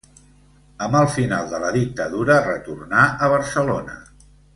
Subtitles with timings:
[0.85, 3.99] Amb el final de la dictadura retornà a Barcelona.